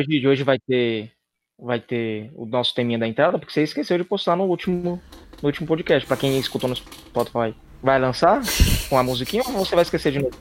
[0.00, 1.10] Hoje, hoje vai ter
[1.60, 5.02] vai ter o nosso teminha da entrada, porque você esqueceu de postar no último,
[5.42, 6.06] no último podcast.
[6.06, 8.40] Pra quem escutou no Spotify, vai lançar
[8.88, 10.38] com a musiquinha ou você vai esquecer de novo?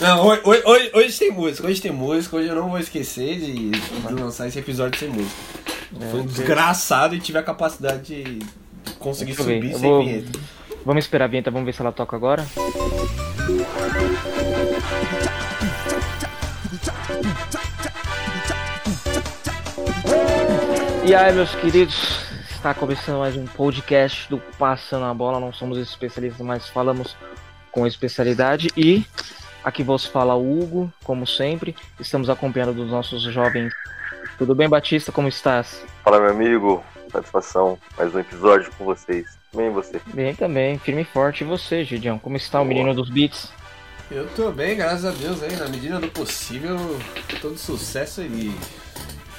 [0.00, 3.70] Não, hoje, hoje, hoje tem música, hoje tem música, hoje eu não vou esquecer de,
[3.70, 5.36] de lançar esse episódio sem música.
[6.00, 8.38] É, Foi um desgraçado e tive a capacidade de
[8.98, 10.02] conseguir subir sem vou...
[10.02, 10.40] vinheta.
[10.86, 12.46] Vamos esperar a vinheta, vamos ver se ela toca agora.
[21.08, 25.40] E aí, meus queridos, está começando mais um podcast do Passando a Bola.
[25.40, 27.16] Não somos especialistas, mas falamos
[27.72, 28.68] com especialidade.
[28.76, 29.06] E
[29.64, 31.74] aqui vos fala o Hugo, como sempre.
[31.98, 33.72] Estamos acompanhando dos nossos jovens.
[34.36, 35.10] Tudo bem, Batista?
[35.10, 35.82] Como estás?
[36.04, 36.84] Fala, meu amigo.
[37.10, 37.78] Satisfação.
[37.96, 39.38] Mais um episódio com vocês.
[39.56, 40.02] Bem, você?
[40.12, 41.42] Bem também, firme e forte.
[41.42, 42.18] E você, Gidião?
[42.18, 42.66] Como está Boa.
[42.66, 43.50] o menino dos beats?
[44.10, 46.76] Eu tô bem, graças a Deus, aí, na medida do possível,
[47.40, 48.54] todo sucesso e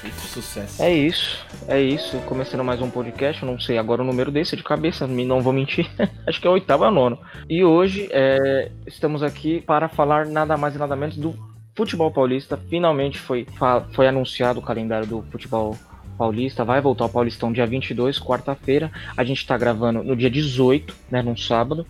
[0.08, 0.82] Sucesso.
[0.82, 2.16] É isso, é isso.
[2.20, 5.90] Começando mais um podcast, não sei agora o número desse de cabeça, não vou mentir.
[6.26, 7.18] Acho que é oitavo nono.
[7.48, 11.34] E hoje é, estamos aqui para falar nada mais e nada menos do
[11.76, 12.56] futebol paulista.
[12.56, 13.46] Finalmente foi,
[13.92, 15.89] foi anunciado o calendário do futebol Paulista,
[16.64, 18.90] vai voltar ao Paulistão dia 22, quarta-feira.
[19.16, 21.86] A gente tá gravando no dia 18, né, num sábado,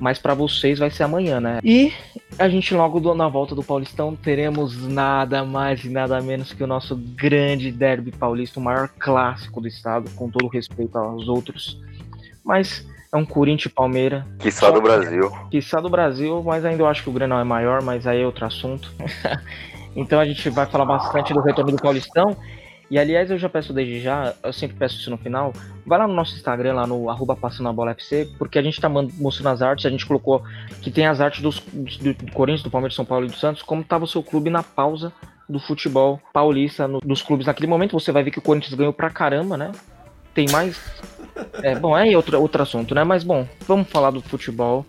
[0.00, 1.60] mas para vocês vai ser amanhã, né?
[1.62, 1.92] E
[2.38, 6.66] a gente logo na volta do Paulistão teremos nada mais e nada menos que o
[6.66, 11.80] nosso grande derby paulista, o maior clássico do estado, com todo respeito aos outros.
[12.44, 14.26] Mas é um Corinthians Palmeira.
[14.38, 15.30] Que só do Brasil.
[15.50, 18.22] Que só do Brasil, mas ainda eu acho que o Grenal é maior, mas aí
[18.22, 18.90] é outro assunto.
[19.94, 22.36] então a gente vai falar bastante do retorno do Paulistão
[22.90, 25.52] e aliás, eu já peço desde já, eu sempre peço isso no final,
[25.84, 28.80] vai lá no nosso Instagram, lá no arroba Passando a Bola FC, porque a gente
[28.80, 30.42] tá mostrando as artes, a gente colocou
[30.80, 33.62] que tem as artes dos, do, do Corinthians, do Palmeiras, São Paulo e do Santos,
[33.62, 35.12] como tava o seu clube na pausa
[35.48, 38.92] do futebol paulista, no, dos clubes naquele momento, você vai ver que o Corinthians ganhou
[38.92, 39.72] pra caramba, né?
[40.32, 40.80] Tem mais...
[41.62, 43.04] É, bom, é outro, outro assunto, né?
[43.04, 44.86] Mas bom, vamos falar do futebol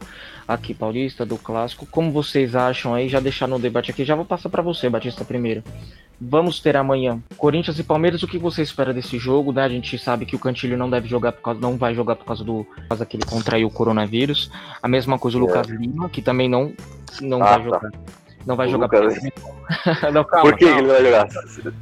[0.48, 1.86] aqui paulista, do clássico.
[1.86, 3.10] Como vocês acham aí?
[3.10, 5.64] Já deixar no debate aqui, já vou passar para você, Batista, primeiro.
[6.20, 8.24] Vamos ter amanhã Corinthians e Palmeiras.
[8.24, 9.52] O que você espera desse jogo?
[9.52, 9.64] Né?
[9.64, 12.26] A gente sabe que o Cantilho não deve jogar por causa, não vai jogar por
[12.26, 14.50] causa do por causa que ele contraiu o coronavírus.
[14.82, 15.74] A mesma coisa o Lucas é.
[15.74, 16.74] Lima, que também não
[17.22, 17.64] não ah, vai tá.
[17.64, 17.92] jogar.
[18.48, 19.14] Não vai o jogar Lucas...
[19.14, 19.32] porque...
[20.12, 20.80] não, calma, Por que calma.
[20.80, 21.28] ele vai jogar?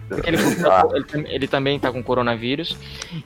[0.09, 0.37] Porque ele,
[0.67, 0.83] ah.
[1.13, 2.77] ele, ele, também tá com coronavírus.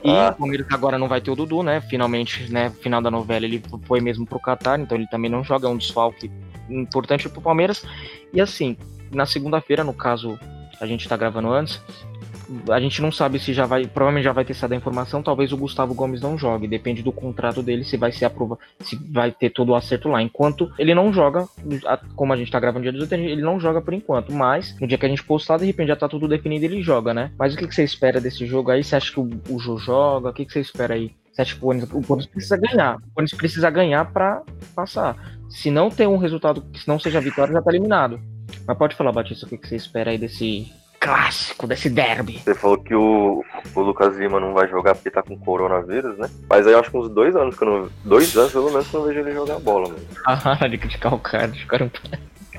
[0.04, 0.30] E ah.
[0.30, 1.82] o Palmeiras agora não vai ter o Dudu, né?
[1.82, 2.70] Finalmente, né?
[2.82, 5.78] Final da novela, ele foi mesmo pro Qatar, então ele também não joga, é um
[5.78, 6.30] desfalque
[6.70, 7.84] importante pro Palmeiras.
[8.32, 8.78] E assim,
[9.12, 10.38] na segunda-feira, no caso
[10.80, 11.82] a gente tá gravando antes.
[12.70, 15.54] A gente não sabe se já vai, provavelmente já vai ter saído a informação, talvez
[15.54, 19.32] o Gustavo Gomes não jogue, depende do contrato dele, se vai ser aprova, se vai
[19.32, 20.20] ter todo o acerto lá.
[20.20, 21.48] Enquanto ele não joga,
[22.16, 24.98] como a gente tá gravando dia 18, ele não joga por enquanto, mas no dia
[24.98, 27.32] que a gente postar, de repente já tá tudo definido, ele joga, né?
[27.38, 28.84] Mas o que, que você espera desse jogo aí?
[28.84, 30.30] Você acha que o, o Jô joga?
[30.30, 31.12] O que, que você espera aí?
[31.32, 32.96] Você acha que o Corinthians precisa ganhar?
[32.96, 34.42] O Corinthians precisa ganhar para
[34.76, 35.16] passar.
[35.50, 38.20] Se não tem um resultado que não seja vitória, já tá eliminado.
[38.70, 42.38] Mas pode falar, Batista, o que, que você espera aí desse clássico, desse derby.
[42.38, 43.44] Você falou que o,
[43.74, 46.30] o Lucas Lima não vai jogar porque tá com coronavírus, né?
[46.48, 47.90] Mas aí eu acho que uns dois anos que eu não.
[48.06, 50.00] Dois anos pelo menos que eu não vejo ele jogar bola, mano.
[50.24, 51.66] Ah, de criticar o cara, de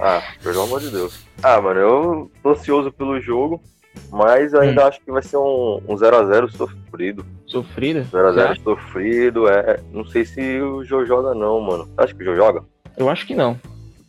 [0.00, 1.25] Ah, pelo amor de Deus.
[1.44, 3.62] Ah, mano, eu tô ansioso pelo jogo.
[4.10, 4.88] Mas ainda hum.
[4.88, 7.25] acho que vai ser um 0x0 um sofrido.
[7.47, 8.00] Sofrido?
[8.10, 9.78] 0x0 sofrido, é.
[9.92, 11.88] Não sei se o Jô joga, não, mano.
[11.97, 12.65] Acho que o Jô joga?
[12.97, 13.56] Eu acho que não.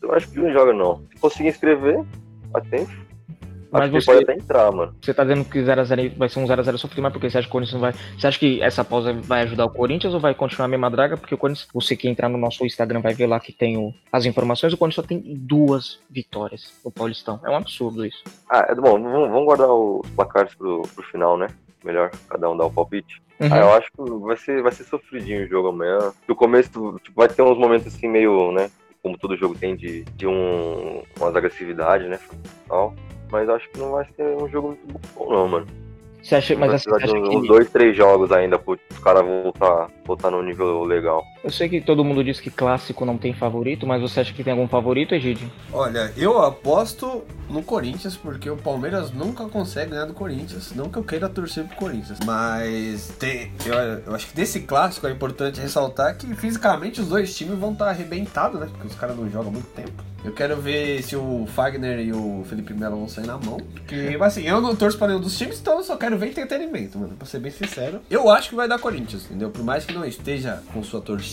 [0.02, 1.04] Eu acho que não joga, não.
[1.14, 2.04] Se conseguir inscrever,
[2.54, 2.92] a tempo.
[3.72, 4.94] Mas Acho você, pode até entrar, mano.
[5.02, 7.50] Você tá dizendo que 0x0 vai ser um 0x0 sofrido, mas porque você acha que
[7.50, 7.94] o Corinthians não vai.
[8.18, 11.16] Você acha que essa pausa vai ajudar o Corinthians ou vai continuar a mesma draga?
[11.16, 13.94] Porque o Corinthians, você que entrar no nosso Instagram vai ver lá que tem o,
[14.12, 17.40] as informações, o Corinthians só tem duas vitórias no Paulistão.
[17.46, 18.22] É um absurdo isso.
[18.50, 21.48] Ah, é bom, vamos guardar os placares pro, pro final, né?
[21.82, 23.22] Melhor cada um dar o palpite.
[23.40, 23.54] Uhum.
[23.54, 26.12] Ah, eu acho que vai ser, vai ser sofridinho o jogo amanhã.
[26.28, 28.70] No começo, tipo, vai ter uns momentos assim meio, né?
[29.04, 32.20] Como todo jogo tem de, de um, umas agressividade, né?
[32.68, 32.94] Tal
[33.32, 35.68] mas acho que não vai ser um jogo muito bom, não, mano.
[36.22, 37.48] Você acha, mas você acha uns que...
[37.48, 41.24] dois, três jogos ainda para os caras voltar, voltar no nível legal.
[41.44, 44.44] Eu sei que todo mundo diz que clássico não tem favorito, mas você acha que
[44.44, 45.52] tem algum favorito, Egídio?
[45.74, 50.72] Olha, eu aposto no Corinthians, porque o Palmeiras nunca consegue ganhar do Corinthians.
[50.76, 55.08] Não que eu queira torcer pro Corinthians, mas tem, eu, eu acho que desse clássico
[55.08, 58.68] é importante ressaltar que fisicamente os dois times vão estar arrebentados, né?
[58.70, 60.12] Porque os caras não jogam muito tempo.
[60.24, 63.58] Eu quero ver se o Fagner e o Felipe Melo vão sair na mão.
[63.74, 67.00] Porque, assim, eu não torço pra nenhum dos times, então eu só quero ver entretenimento,
[67.00, 67.16] mano.
[67.18, 68.02] Pra ser bem sincero.
[68.10, 69.50] Eu acho que vai dar Corinthians, entendeu?
[69.50, 71.31] Por mais que não esteja com sua torcida,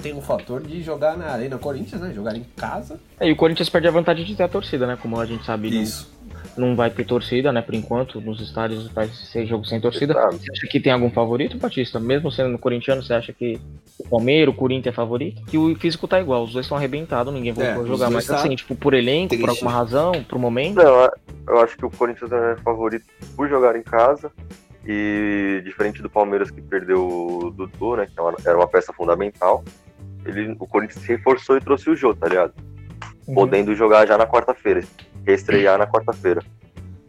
[0.00, 2.12] tem um fator de jogar na Arena Corinthians, né?
[2.14, 3.00] Jogar em casa.
[3.18, 4.96] É, e o Corinthians perde a vantagem de ter a torcida, né?
[5.00, 5.68] Como a gente sabe.
[5.68, 6.08] Isso.
[6.56, 7.60] não vai ter torcida, né?
[7.60, 10.14] Por enquanto, nos estádios vai ser jogo sem torcida.
[10.30, 11.98] Você acha que tem algum favorito, Batista?
[11.98, 13.60] Mesmo sendo corintiano, você acha que
[13.98, 15.42] o Palmeiras, o Corinthians é favorito?
[15.46, 18.08] Que o físico tá igual, os dois estão arrebentados, ninguém vai é, jogar.
[18.10, 19.40] Mas tá assim, tipo, por elenco, triste.
[19.40, 20.76] por alguma razão, pro momento?
[20.76, 21.10] Não,
[21.48, 23.04] eu acho que o Corinthians é favorito
[23.36, 24.30] por jogar em casa.
[24.90, 28.06] E diferente do Palmeiras que perdeu o Dudu, né?
[28.06, 29.62] Que era uma peça fundamental,
[30.24, 32.54] ele, o Corinthians se reforçou e trouxe o Jô, tá ligado?
[33.26, 33.34] Uhum.
[33.34, 34.82] Podendo jogar já na quarta-feira,
[35.26, 36.42] reestrear na quarta-feira.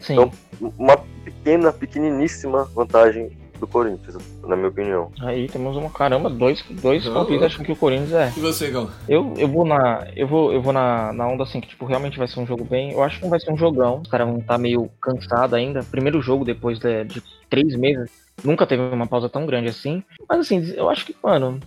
[0.10, 0.30] Então,
[0.78, 5.12] uma pequena, pequeniníssima vantagem do Corinthians, na minha opinião.
[5.22, 7.14] Aí temos uma caramba, dois, dois oh.
[7.14, 8.34] palpites acham que o Corinthians é.
[8.36, 8.90] E você, Gal?
[9.08, 10.08] Eu, eu vou na.
[10.16, 12.64] Eu vou, eu vou na, na onda assim, que tipo, realmente vai ser um jogo
[12.64, 12.92] bem.
[12.92, 14.02] Eu acho que não vai ser um jogão.
[14.02, 15.84] Os caras vão estar tá meio cansados ainda.
[15.84, 18.10] Primeiro jogo depois de, de três meses.
[18.44, 20.04] Nunca teve uma pausa tão grande assim.
[20.28, 21.60] Mas assim, eu acho que, mano,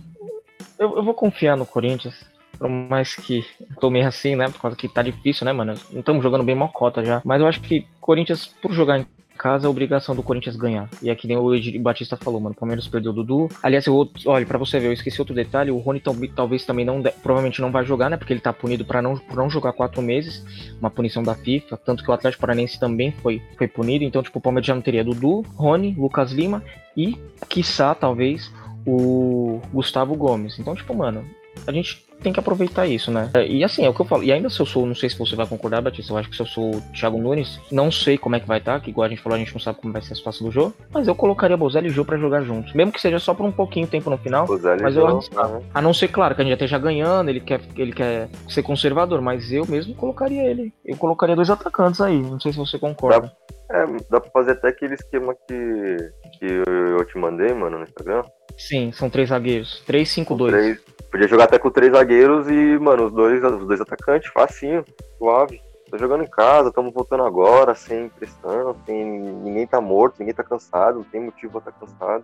[0.79, 2.25] eu, eu vou confiar no Corinthians.
[2.57, 3.45] Por mais que
[3.79, 4.47] tô meio assim, né?
[4.47, 5.73] Por causa que tá difícil, né, mano?
[5.91, 7.21] Não estamos jogando bem mocota já.
[7.25, 9.07] Mas eu acho que Corinthians, por jogar em
[9.43, 10.89] casa, a obrigação do Corinthians ganhar.
[11.01, 12.55] E é que nem o Ed Batista falou, mano.
[12.55, 13.49] O Palmeiras perdeu o Dudu.
[13.61, 15.69] Aliás, eu, olha, pra você ver, eu esqueci outro detalhe.
[15.69, 16.01] O Rony
[16.33, 18.15] talvez também não, provavelmente não vai jogar, né?
[18.15, 20.45] Porque ele tá punido para não, por não jogar quatro meses.
[20.79, 21.75] Uma punição da FIFA.
[21.75, 24.05] Tanto que o Atlético Paranense também foi, foi punido.
[24.05, 26.63] Então, tipo, o Palmeiras já não teria Dudu, Rony, Lucas Lima
[26.95, 27.17] e,
[27.49, 28.49] quiçá, talvez,
[28.87, 30.57] o Gustavo Gomes.
[30.57, 31.25] Então, tipo, mano,
[31.65, 33.29] a gente tem que aproveitar isso, né?
[33.47, 34.23] E assim, é o que eu falo.
[34.23, 36.35] E ainda se eu sou, não sei se você vai concordar, Batista, eu acho que
[36.35, 38.89] se eu sou o Thiago Nunes, não sei como é que vai estar, tá, que
[38.89, 40.73] igual a gente falou, a gente não sabe como vai ser a situação do jogo,
[40.91, 42.73] mas eu colocaria Bozelli e Jô pra jogar juntos.
[42.73, 44.47] Mesmo que seja só por um pouquinho tempo no final.
[44.47, 45.61] Bozelli mas eu arriscar.
[45.73, 48.63] A não ser, claro, que a gente já esteja ganhando, ele quer, ele quer ser
[48.63, 50.73] conservador, mas eu mesmo colocaria ele.
[50.85, 52.21] Eu colocaria dois atacantes aí.
[52.21, 53.31] Não sei se você concorda.
[53.69, 55.97] Dá, é, dá pra fazer até aquele esquema que,
[56.39, 58.23] que eu te mandei, mano, no Instagram.
[58.57, 59.83] Sim, são três zagueiros.
[59.87, 60.79] 3-5-2.
[61.13, 64.83] Podia jogar até com três zagueiros e, mano, os dois, os dois atacantes, facinho,
[65.19, 65.61] suave.
[65.87, 69.19] Tô jogando em casa, estamos voltando agora, sem pressão, sem...
[69.19, 72.23] ninguém tá morto, ninguém tá cansado, não tem motivo pra estar tá cansado.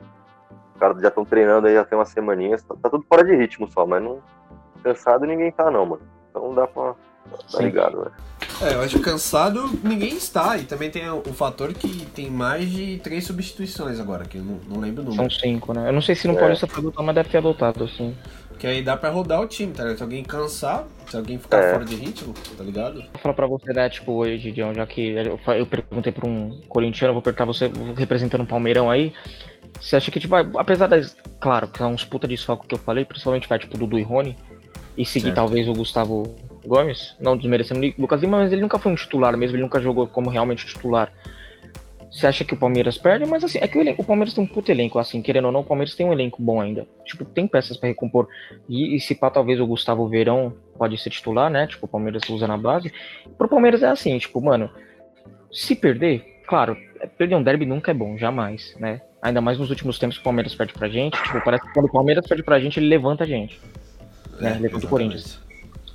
[0.74, 3.36] Os caras já estão treinando aí já tem umas semaninhas, tá, tá, tudo fora de
[3.36, 4.24] ritmo só, mas não.
[4.83, 6.01] Cansado ninguém tá não, mano.
[6.31, 6.95] Então dá pra.
[7.51, 8.12] Tá ligado, né?
[8.59, 10.57] É, eu acho que cansado ninguém está.
[10.57, 14.59] E também tem o, fator que tem mais de três substituições agora, que eu não,
[14.68, 15.30] não lembro o número.
[15.30, 15.89] São cinco, né?
[15.89, 16.39] Eu não sei se no é.
[16.39, 18.18] Paulista foi adotado, mas deve ter adotado, assim.
[18.59, 19.97] Que aí dá pra rodar o time, tá ligado?
[19.97, 21.71] Se alguém cansar, se alguém ficar é.
[21.71, 22.95] fora de ritmo, tá ligado?
[22.95, 25.15] Vou falar pra você, né, tipo, hoje, Gideon, já que
[25.57, 29.13] eu perguntei pra um corintiano, vou perguntar você representando um Palmeirão aí.
[29.79, 31.15] Você acha que, tipo, apesar das.
[31.39, 34.03] Claro, que é uns puta de soco que eu falei, principalmente vai, tipo, Dudu e
[34.03, 34.35] Rony,
[34.97, 35.35] e seguir certo.
[35.35, 36.35] talvez o Gustavo
[36.65, 39.79] Gomes, não desmerecendo o Lucas Lima, mas ele nunca foi um titular mesmo, ele nunca
[39.79, 41.13] jogou como realmente titular.
[42.11, 44.44] Você acha que o Palmeiras perde, mas assim, é que o, elenco, o, Palmeiras tem
[44.44, 46.88] um puto elenco, assim, querendo ou não, o Palmeiras tem um elenco bom ainda.
[47.06, 48.27] Tipo, tem peças para recompor.
[48.67, 51.67] E, e se pá, talvez o Gustavo Verão pode ser titular, né?
[51.67, 52.91] Tipo, o Palmeiras usa na base.
[53.38, 54.71] Pro Palmeiras é assim, tipo, mano,
[55.51, 56.75] se perder, claro,
[57.15, 59.01] perder um derby nunca é bom, jamais, né?
[59.21, 61.21] Ainda mais nos últimos tempos que o Palmeiras perde pra gente.
[61.23, 63.59] Tipo, parece que quando o Palmeiras perde pra gente, ele levanta a gente.
[64.39, 64.55] Né?
[64.55, 65.39] É, levanta o Corinthians.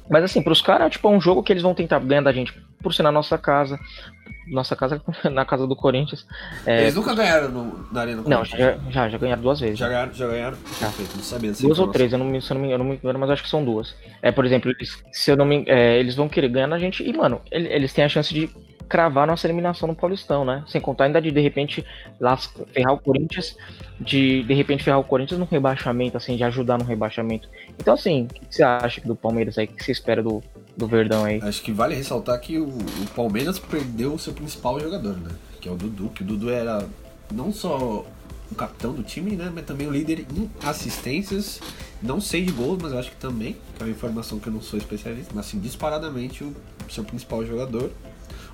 [0.09, 2.55] Mas assim, pros caras, tipo, é um jogo que eles vão tentar ganhar da gente
[2.85, 3.81] por na nossa casa.
[4.47, 5.01] Nossa casa,
[5.33, 6.27] na casa do Corinthians.
[6.67, 6.83] É...
[6.83, 9.79] Eles nunca ganharam no, na Arena do Não, já, já, já ganharam duas vezes.
[9.79, 10.13] Já ganharam?
[10.13, 10.57] Já ganharam?
[10.79, 10.87] Já.
[10.87, 12.95] Perfeito, não sabia Duas ou três, eu não, me, eu, não me, eu não me
[12.97, 13.95] engano, mas acho que são duas.
[14.21, 17.03] É, por exemplo, eles, se eu não me, é, eles vão querer ganhar na gente.
[17.03, 18.51] E, mano, eles têm a chance de
[18.89, 20.63] cravar nossa eliminação no Paulistão, né?
[20.67, 21.85] Sem contar ainda de de repente
[22.21, 23.57] lá ferrar o Corinthians,
[24.01, 27.49] de de repente ferrar o Corinthians no rebaixamento, assim, de ajudar no rebaixamento.
[27.79, 29.67] Então, assim, o que você acha do Palmeiras aí?
[29.67, 30.43] O que você espera do,
[30.77, 31.41] do Verdão aí?
[31.43, 35.31] Acho que vale ressaltar que o, o Palmeiras perdeu o seu principal jogador, né?
[35.61, 36.87] Que é o Dudu, que o Dudu era
[37.33, 38.05] não só
[38.51, 39.51] o capitão do time, né?
[39.55, 41.61] Mas também o líder em assistências.
[42.03, 44.61] Não sei de gols, mas acho que também, que é uma informação que eu não
[44.61, 46.55] sou especialista, mas assim, disparadamente o
[46.91, 47.91] seu principal jogador.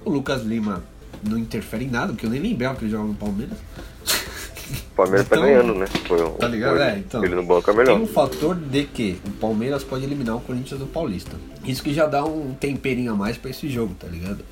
[0.04, 0.82] O Lucas Lima
[1.26, 3.58] não interfere em nada, porque eu nem lembrava que ele jogava no Palmeiras.
[4.92, 5.86] O Palmeiras tá então, tá ganhando, né?
[5.86, 6.76] Foi um, tá ligado?
[6.76, 7.24] Foi, é, então.
[7.24, 7.94] Ele no banco é melhor.
[7.94, 11.36] Tem um fator de que o Palmeiras pode eliminar o Corinthians do Paulista.
[11.64, 14.44] Isso que já dá um temperinho a mais pra esse jogo, tá ligado?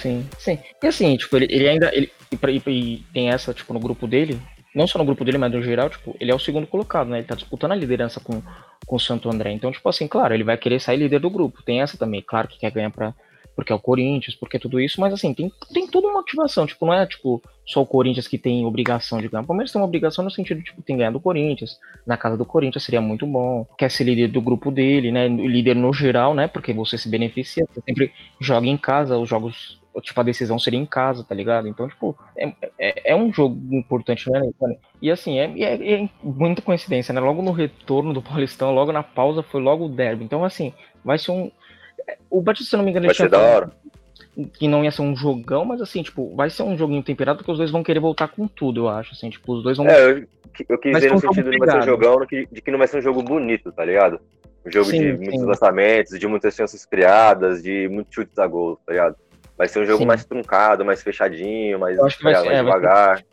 [0.00, 0.58] Sim, sim.
[0.82, 1.94] E assim, tipo, ele, ele ainda.
[1.94, 4.40] Ele, e, e tem essa, tipo, no grupo dele,
[4.76, 7.18] não só no grupo dele, mas no geral, tipo, ele é o segundo colocado, né?
[7.18, 8.42] Ele tá disputando a liderança com,
[8.86, 9.52] com o Santo André.
[9.52, 11.62] Então, tipo assim, claro, ele vai querer sair líder do grupo.
[11.62, 13.14] Tem essa também, claro que quer ganhar pra,
[13.56, 16.66] porque é o Corinthians, porque é tudo isso, mas assim, tem, tem toda uma motivação,
[16.66, 19.42] tipo, não é tipo só o Corinthians que tem obrigação de ganhar.
[19.42, 22.44] O Palmeiras tem uma obrigação no sentido, tipo, tem ganhar do Corinthians, na casa do
[22.44, 26.46] Corinthians seria muito bom, quer ser líder do grupo dele, né, líder no geral, né,
[26.46, 30.78] porque você se beneficia, você sempre joga em casa, os jogos, tipo, a decisão seria
[30.78, 31.66] em casa, tá ligado?
[31.66, 34.52] Então, tipo, é, é, é um jogo importante, né,
[35.00, 39.02] E assim, é, é, é muita coincidência, né, logo no retorno do Paulistão, logo na
[39.02, 41.50] pausa, foi logo o derby, então assim, vai ser um
[42.30, 43.70] o Batista, se não me engano, Vai ser da hora.
[44.54, 47.50] que não ia ser um jogão, mas assim, tipo, vai ser um joguinho temperado porque
[47.50, 49.12] os dois vão querer voltar com tudo, eu acho.
[49.12, 49.86] Assim, tipo, os dois vão.
[49.88, 50.26] É, eu,
[50.68, 52.88] eu quis dizer no sentido de não vai ser um jogão, de que não vai
[52.88, 54.20] ser um jogo bonito, tá ligado?
[54.64, 55.24] Um jogo sim, de sim.
[55.24, 59.16] muitos lançamentos, de muitas chances criadas, de muitos chutes a gol, tá ligado?
[59.56, 60.06] Vai ser um jogo sim.
[60.06, 63.06] mais truncado, mais fechadinho, mais, vai ser, mais é, devagar.
[63.06, 63.26] Vai ser,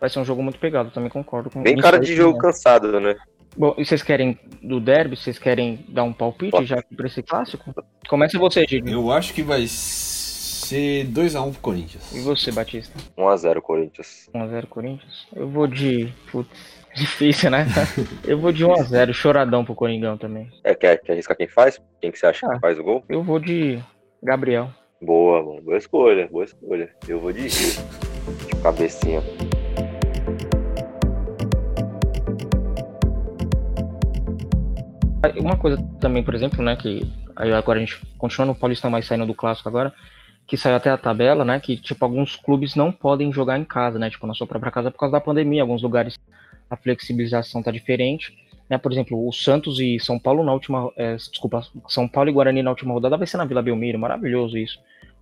[0.00, 2.42] vai ser, um jogo muito pegado, também concordo com Bem cara de jogo né?
[2.42, 3.14] cansado, né?
[3.56, 5.16] Bom, e vocês querem do derby?
[5.16, 6.66] Vocês querem dar um palpite Pode.
[6.66, 7.72] já para esse clássico?
[8.08, 8.88] Começa você, Diego.
[8.88, 12.12] Eu acho que vai ser 2x1 pro Corinthians.
[12.12, 12.98] E você, Batista?
[13.16, 14.28] 1x0 Corinthians.
[14.34, 15.26] 1x0 Corinthians?
[15.34, 16.12] Eu vou de.
[16.32, 16.50] Putz,
[16.94, 17.66] difícil, né?
[18.24, 20.50] eu vou de 1x0, choradão pro Coringão também.
[20.64, 21.80] É, quer, quer arriscar quem faz?
[22.00, 23.04] Quem que você acha ah, que faz o gol?
[23.08, 23.78] Eu vou de
[24.22, 24.70] Gabriel.
[25.00, 25.60] Boa, bom.
[25.60, 26.90] boa escolha, boa escolha.
[27.06, 29.22] Eu vou de, de cabecinha.
[35.36, 37.02] Uma coisa também, por exemplo, né, que
[37.36, 39.92] agora a gente continua no Paulistão, mas saindo do clássico agora,
[40.46, 43.98] que saiu até a tabela, né, que tipo alguns clubes não podem jogar em casa,
[43.98, 46.18] né, tipo na sua própria casa por causa da pandemia, alguns lugares
[46.70, 48.36] a flexibilização tá diferente,
[48.68, 52.32] né, por exemplo, o Santos e São Paulo na última, é, desculpa, São Paulo e
[52.32, 54.78] Guarani na última rodada vai ser na Vila Belmiro, maravilhoso isso.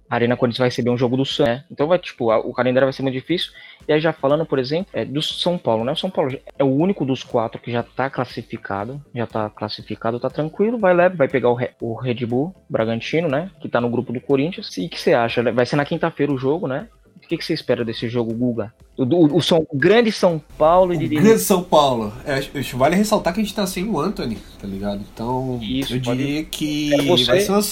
[0.09, 1.65] A Arena Corinthians vai receber um jogo do Santos, né?
[1.71, 3.53] Então vai, tipo, a, o calendário vai ser muito difícil.
[3.89, 5.93] E aí já falando, por exemplo, é, do São Paulo, né?
[5.93, 9.03] O São Paulo é o único dos quatro que já tá classificado.
[9.15, 10.79] Já tá classificado, tá tranquilo.
[10.79, 13.51] Vai leve, vai pegar o, o Red Bull Bragantino, né?
[13.61, 14.77] Que tá no grupo do Corinthians.
[14.77, 15.43] E o que você acha?
[15.53, 16.89] Vai ser na quinta-feira o jogo, né?
[17.17, 18.75] O que, que você espera desse jogo, Guga?
[18.97, 20.93] O, o, o, São, o grande São Paulo.
[20.93, 22.13] O grande São Paulo.
[22.27, 22.41] É,
[22.75, 25.03] vale ressaltar que a gente tá sem o Anthony, tá ligado?
[25.15, 26.91] Então, Isso, eu diria que
[27.25, 27.63] vai ser uma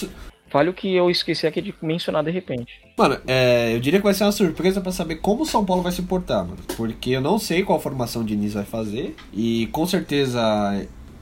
[0.50, 2.80] Fale o que eu esqueci aqui de mencionar de repente.
[2.98, 5.82] Mano, é, eu diria que vai ser uma surpresa para saber como o São Paulo
[5.82, 6.58] vai se portar, mano.
[6.76, 9.14] Porque eu não sei qual formação o Diniz vai fazer.
[9.32, 10.40] E com certeza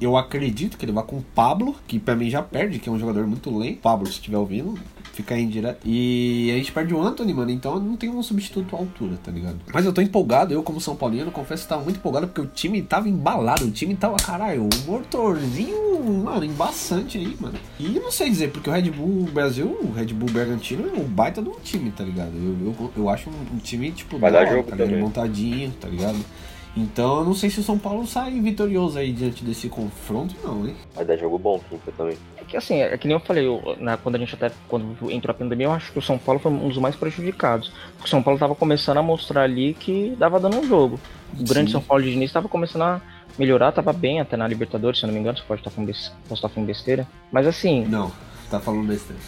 [0.00, 2.93] eu acredito que ele vai com o Pablo, que pra mim já perde, que é
[2.93, 3.81] um jogador muito lento.
[3.81, 4.78] Pablo, se estiver ouvindo,
[5.12, 5.81] fica aí direto.
[5.85, 9.33] E a gente perde o Anthony, mano, então não tem um substituto à altura, tá
[9.33, 9.59] ligado?
[9.73, 12.47] Mas eu tô empolgado, eu como São Paulino, confesso que tava muito empolgado porque o
[12.47, 17.59] time tava embalado, o time tava, caralho, o motorzinho, mano, embaçante aí, mano.
[17.81, 21.05] E não sei dizer, porque o Red Bull Brasil, o Red Bull Bergantino é um
[21.05, 22.33] baita de um time, tá ligado?
[22.37, 26.19] Eu, eu, eu acho um, time, tipo, Vai dar jogo tá montadinho, tá ligado?
[26.76, 30.66] Então eu não sei se o São Paulo sai vitorioso aí diante desse confronto, não,
[30.66, 30.76] hein?
[30.94, 32.16] Vai dar jogo bom, quinta também.
[32.37, 35.10] É que assim, é que nem eu falei, eu, na, quando a gente até quando
[35.10, 37.72] entrou a pandemia, eu acho que o São Paulo foi um dos mais prejudicados.
[37.94, 41.00] Porque o São Paulo tava começando a mostrar ali que dava dando um jogo.
[41.34, 41.44] O Sim.
[41.44, 43.00] grande São Paulo de Diniz tava começando a
[43.38, 45.92] melhorar, tava bem até na Libertadores, se eu não me engano, você pode estar falando,
[45.92, 47.06] posso estar falando besteira.
[47.32, 47.84] Mas assim.
[47.87, 48.12] Não,
[48.50, 49.20] tá falando besteira.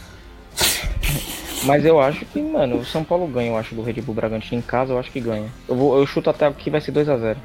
[1.65, 4.59] Mas eu acho que, mano, o São Paulo ganha, eu acho, do Red Bull Bragantino
[4.59, 5.49] em casa, eu acho que ganha.
[5.69, 7.37] Eu, vou, eu chuto até que vai ser 2x0.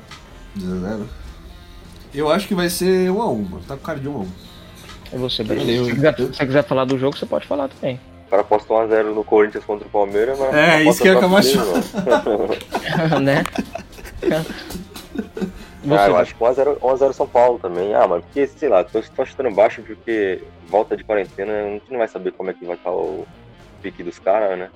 [0.58, 1.06] 2x0?
[2.14, 3.62] Eu acho que vai ser 1x1, mano.
[3.68, 4.28] Tá com cara de 1x1.
[5.14, 5.86] E você, Beleza?
[5.86, 8.00] Se, quiser, se você quiser falar do jogo, você pode falar também.
[8.28, 10.54] O cara aposta 1x0 no Corinthians contra o Palmeiras, mas.
[10.56, 11.74] É, isso que ia acabar achando.
[13.22, 13.44] né?
[15.86, 17.94] Você, ah, eu acho que 1x0 São Paulo também.
[17.94, 21.92] Ah, mas porque, sei lá, tô, tô chutando baixo porque volta de quarentena, a gente
[21.92, 23.24] não vai saber como é que vai estar o
[23.86, 24.70] pique dos caras, né?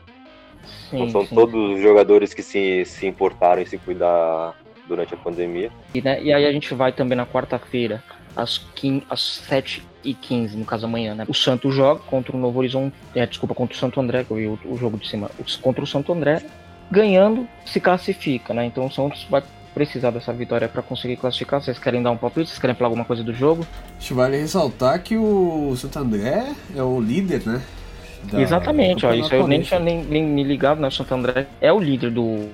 [0.90, 1.34] Sim, não são sim.
[1.34, 4.56] todos os jogadores que se, se importaram em se cuidar
[4.88, 5.72] durante a pandemia.
[5.96, 8.04] E, né, e aí a gente vai também na quarta-feira,
[8.36, 8.64] às,
[9.10, 11.26] às 7h15, no caso amanhã, né?
[11.28, 14.38] O Santos joga contra o Novo Horizonte, é, desculpa, contra o Santo André, que eu
[14.38, 15.30] vi o, o jogo de cima,
[15.62, 16.44] contra o Santo André,
[16.92, 18.66] ganhando, se classifica, né?
[18.66, 21.62] Então o Santos vai precisar dessa vitória para conseguir classificar.
[21.62, 22.50] Vocês querem dar um palpite?
[22.50, 23.66] Vocês querem falar alguma coisa do jogo?
[24.12, 27.62] Vale ressaltar que o Santo André é o líder, né?
[28.24, 30.88] Da, Exatamente, ó, isso eu nem tinha nem, nem me ligado, né?
[30.88, 32.50] O Santo André é o líder do,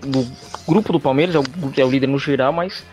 [0.00, 0.26] do
[0.66, 1.44] grupo do Palmeiras, é o,
[1.76, 2.84] é o líder no geral, mas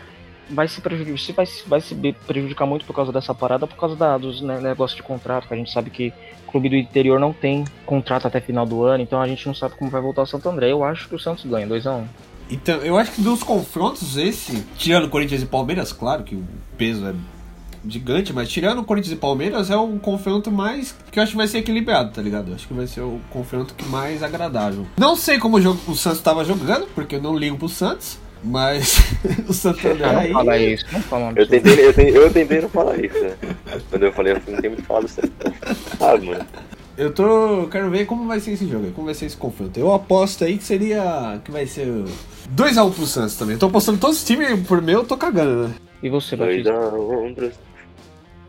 [0.48, 1.94] vai se prejudicar, vai, vai se
[2.26, 5.54] prejudicar muito por causa dessa parada, por causa da, dos né, negócios de contrato, que
[5.54, 6.12] a gente sabe que
[6.46, 9.54] o clube do interior não tem contrato até final do ano, então a gente não
[9.54, 10.70] sabe como vai voltar o Santo André.
[10.70, 12.00] Eu acho que o Santos ganha 2x1.
[12.00, 12.06] Um.
[12.50, 16.44] Então, eu acho que dos confrontos esse, tirando Corinthians e Palmeiras, claro que o
[16.76, 17.14] peso é
[17.86, 21.46] gigante, mas tirando Corinthians e Palmeiras é o confronto mais que eu acho que vai
[21.46, 22.48] ser equilibrado, tá ligado?
[22.48, 24.86] Eu acho que vai ser o confronto que mais agradável.
[24.98, 28.18] Não sei como o, jogo, o Santos estava jogando, porque eu não ligo pro Santos.
[28.46, 29.00] Mas
[29.48, 30.30] o Santander aí.
[30.30, 33.36] Não fala isso, não fala eu tentei, eu, tentei, eu tentei não falar isso, né?
[33.88, 35.32] Quando eu falei, eu não tenho muito falado certo.
[35.98, 36.46] Ah, mano.
[36.96, 37.66] Eu tô.
[37.70, 39.80] Quero ver como vai ser esse jogo, como vai ser esse confronto.
[39.80, 41.40] Eu aposto aí que seria.
[41.42, 41.88] que vai ser
[42.54, 43.54] 2x1 pro Santos também.
[43.54, 45.74] Eu tô apostando todos os times por meu, eu tô cagando, né?
[46.02, 46.70] E você, Batista?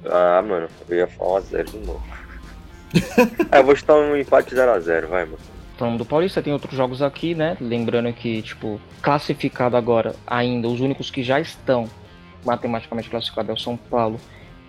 [0.09, 2.03] Ah, mano, eu ia falar 1x0 de novo.
[3.51, 5.37] ah, eu vou chutar um empate 0x0, vai, mano.
[5.77, 7.57] Falando do Paulista, tem outros jogos aqui, né?
[7.59, 11.89] Lembrando que, tipo, classificado agora ainda, os únicos que já estão
[12.45, 14.19] matematicamente classificados é o São Paulo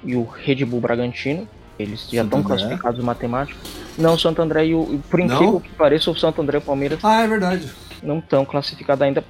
[0.02, 1.48] e o Red Bull Bragantino.
[1.78, 3.70] Eles já estão classificados matemáticos.
[3.98, 4.98] Não, o Santo André e o.
[5.10, 5.60] Por incrível Não?
[5.60, 6.98] que pareça, o Santo André e o Palmeiras.
[7.04, 7.70] Ah, é verdade.
[8.02, 9.22] Não estão classificados ainda.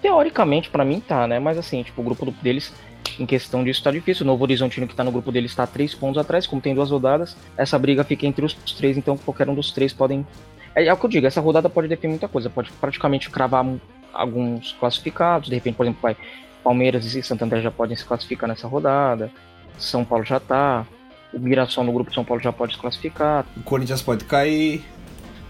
[0.00, 1.38] Teoricamente, para mim tá, né?
[1.38, 2.72] Mas assim, tipo, o grupo deles,
[3.22, 4.24] em questão disso, tá difícil.
[4.24, 6.90] O Novo Horizontino que tá no grupo deles está três pontos atrás, como tem duas
[6.90, 7.36] rodadas.
[7.56, 10.26] Essa briga fica entre os três, então qualquer um dos três podem.
[10.74, 12.48] É, é o que eu digo, essa rodada pode definir muita coisa.
[12.48, 13.64] Pode praticamente cravar
[14.12, 15.48] alguns classificados.
[15.48, 16.16] De repente, por exemplo, vai
[16.62, 19.30] Palmeiras e Santo André já podem se classificar nessa rodada.
[19.78, 20.86] São Paulo já tá.
[21.32, 23.46] O Mirassol no grupo de São Paulo já pode se classificar.
[23.56, 24.84] O Corinthians pode cair.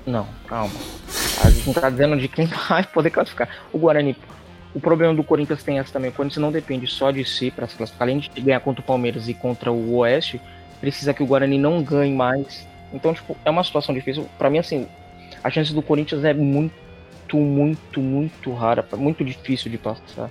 [0.06, 0.74] Não, calma.
[1.44, 3.48] A gente não tá dizendo de quem vai poder classificar.
[3.72, 4.16] O Guarani.
[4.74, 6.10] O problema do Corinthians tem essa também.
[6.10, 8.06] O Corinthians não depende só de si para se classificar.
[8.06, 10.40] Além de ganhar contra o Palmeiras e contra o Oeste,
[10.80, 12.66] precisa que o Guarani não ganhe mais.
[12.92, 14.28] Então, tipo, é uma situação difícil.
[14.38, 14.86] Para mim, assim,
[15.42, 20.30] a chance do Corinthians é muito, muito, muito rara, muito difícil de passar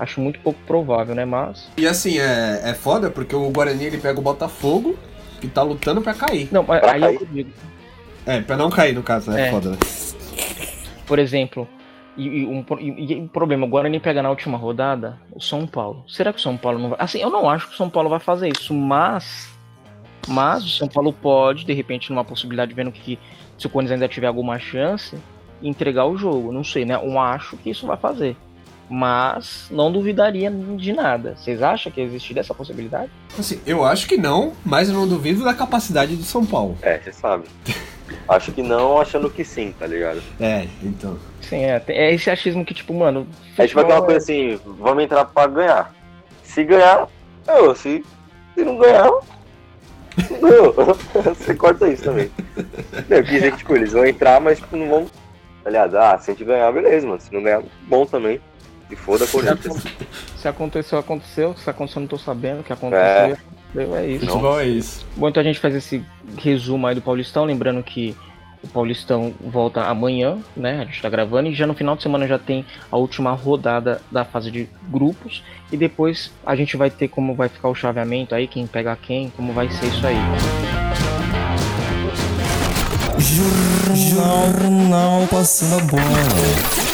[0.00, 1.24] acho muito pouco provável, né?
[1.24, 1.68] Mas.
[1.76, 4.98] E assim, é, é foda porque o Guarani ele pega o Botafogo,
[5.40, 6.48] que tá lutando pra cair.
[6.50, 7.20] Não, mas aí cair.
[7.20, 7.50] eu digo.
[8.26, 9.50] É, pra não cair, no caso, é, é.
[9.50, 9.78] foda, né?
[11.06, 11.68] Por exemplo,
[12.20, 15.66] e, e, um, e, e, o problema, o Guarani pega na última rodada o São
[15.66, 16.04] Paulo.
[16.08, 16.98] Será que o São Paulo não vai.
[17.00, 19.50] Assim, eu não acho que o São Paulo vai fazer isso, mas.
[20.28, 23.18] Mas o São Paulo pode, de repente, numa possibilidade, vendo que
[23.56, 25.18] se o Corinthians ainda tiver alguma chance,
[25.62, 26.52] entregar o jogo.
[26.52, 26.94] Não sei, né?
[26.94, 28.36] Eu acho que isso vai fazer
[28.90, 31.36] mas não duvidaria de nada.
[31.36, 33.10] Vocês acham que existiria essa possibilidade?
[33.38, 36.76] Assim, eu acho que não, mas eu não duvido da capacidade do São Paulo.
[36.82, 37.44] É, você sabe.
[38.28, 40.20] acho que não, achando que sim, tá ligado?
[40.40, 41.16] É, então.
[41.40, 43.28] Sim, é, é esse achismo que, tipo, mano.
[43.56, 45.94] A gente vai ter uma coisa assim, vamos entrar pra ganhar.
[46.42, 47.06] Se ganhar,
[47.46, 48.04] eu, se,
[48.56, 49.08] se não ganhar,
[50.40, 50.72] não.
[51.34, 52.28] Você corta isso também.
[53.08, 55.06] Eu quis dizer que, tipo, eles vão entrar, mas tipo, não vão.
[55.64, 57.20] Aliás, ah, se a gente ganhar, beleza, mano.
[57.20, 58.40] Se não ganhar, bom também.
[58.90, 59.84] Se foda Corinthians.
[60.36, 61.54] Se aconteceu, aconteceu.
[61.56, 63.38] Se aconteceu, não tô sabendo o que aconteceu.
[63.76, 64.26] É, é isso.
[64.26, 65.06] Futebol é isso.
[65.16, 66.04] Bom, então a gente faz esse
[66.36, 68.16] resumo aí do Paulistão, lembrando que
[68.64, 70.80] o Paulistão volta amanhã, né?
[70.80, 74.02] A gente tá gravando e já no final de semana já tem a última rodada
[74.10, 78.34] da fase de grupos e depois a gente vai ter como vai ficar o chaveamento
[78.34, 80.16] aí, quem pega quem, como vai ser isso aí.
[83.94, 86.89] Jornal passando a bola.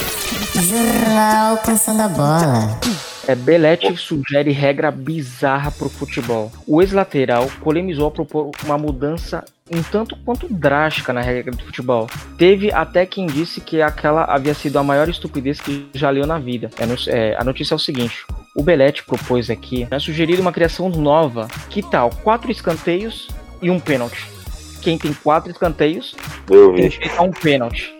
[0.63, 2.81] Jornal Passando a Bola.
[3.29, 6.51] É, Belete sugere regra bizarra pro futebol.
[6.67, 12.07] O ex-lateral polemizou a propor uma mudança um tanto quanto drástica na regra do futebol.
[12.39, 16.39] Teve até quem disse que aquela havia sido a maior estupidez que já leu na
[16.39, 16.71] vida.
[16.79, 20.89] É, é, a notícia é o seguinte: o Belete propôs aqui, né, sugerido uma criação
[20.89, 21.49] nova.
[21.69, 22.11] Que tal?
[22.23, 23.29] Quatro escanteios
[23.61, 24.25] e um pênalti.
[24.81, 26.15] Quem tem quatro escanteios
[26.77, 27.96] tem que um pênalti.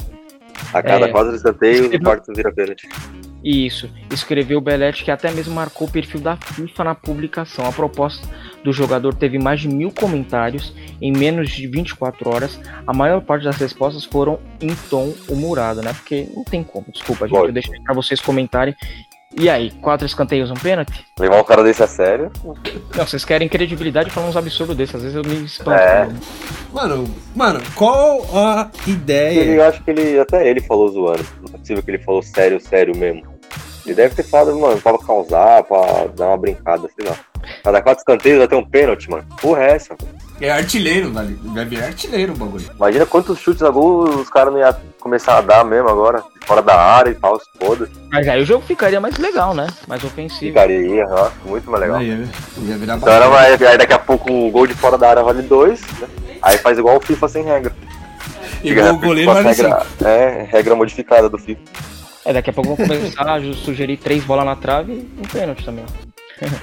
[0.73, 2.01] A cada é, quatro escanteios, escreveu...
[2.01, 2.89] o quarto vira pênalti.
[3.45, 7.65] Isso, escreveu o Belete que até mesmo marcou o perfil da FIFA na publicação.
[7.65, 8.27] A proposta
[8.65, 12.61] do jogador teve mais de mil comentários em menos de 24 horas.
[12.85, 15.93] A maior parte das respostas foram em tom humorado, né?
[15.93, 17.39] Porque não tem como, desculpa, gente.
[17.39, 18.75] Eu deixo para vocês comentarem
[19.35, 21.05] e aí, quatro escanteios, um pênalti?
[21.19, 22.31] Levar um cara desse a sério?
[22.95, 25.81] Não, vocês querem credibilidade falando uns absurdos desses, às vezes eu me espanto.
[25.81, 26.09] É.
[26.73, 29.41] Mano, mano, qual a ideia?
[29.41, 31.27] Ele, eu acho que ele, até ele falou zoando.
[31.41, 33.36] Não é possível que ele falou sério, sério mesmo.
[33.87, 37.17] Ele deve ter falado, mano, pra causar, pra dar uma brincada, sei lá.
[37.63, 39.25] Cada quatro escanteios vai ter um pênalti, mano.
[39.41, 40.17] Porra é essa, mano?
[40.41, 41.39] É artilheiro, velho.
[41.45, 42.65] Vai virar artilheiro o bagulho.
[42.75, 46.23] Imagina quantos chutes a gol os caras não iam começar a dar mesmo agora.
[46.45, 47.89] Fora da área e tal, se foda.
[48.13, 49.67] Mas aí o jogo ficaria mais legal, né?
[49.87, 50.47] Mais ofensivo.
[50.47, 51.99] Ficaria, ó, muito mais legal.
[51.99, 55.23] Aí, ia virar então era, aí daqui a pouco o gol de fora da área
[55.23, 56.09] vale dois, né?
[56.43, 57.75] Aí faz igual o FIFA sem regra.
[58.63, 61.61] Igual o goleiro vale regra, É, regra modificada do FIFA.
[62.27, 65.65] É, daqui a pouco vão começar a sugerir três bolas na trave e um pênalti
[65.65, 65.85] também.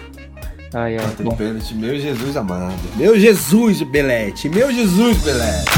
[0.76, 1.06] Ai, ai.
[1.19, 1.36] Bom.
[1.36, 2.73] Pênalti, meu Jesus amado.
[2.95, 4.49] Meu Jesus, Belete.
[4.49, 5.69] Meu Jesus, Belete.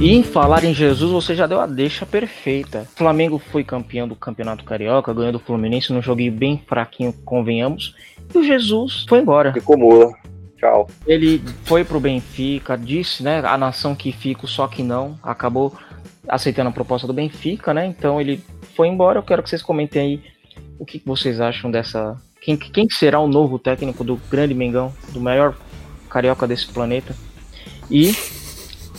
[0.00, 2.84] E em falar em Jesus, você já deu a deixa perfeita.
[2.94, 7.94] O Flamengo foi campeão do Campeonato Carioca, ganhando o Fluminense num jogo bem fraquinho, convenhamos.
[8.34, 9.52] E o Jesus foi embora.
[9.52, 10.19] Ficou mula.
[10.60, 10.86] Tchau.
[11.06, 15.18] Ele foi pro Benfica, disse, né, a nação que fica, só que não.
[15.22, 15.74] Acabou
[16.28, 17.86] aceitando a proposta do Benfica, né?
[17.86, 18.44] Então ele
[18.76, 19.18] foi embora.
[19.18, 20.22] Eu quero que vocês comentem aí
[20.78, 22.14] o que vocês acham dessa.
[22.42, 25.56] Quem, quem será o novo técnico do grande Mengão, do maior
[26.10, 27.14] carioca desse planeta?
[27.90, 28.14] E,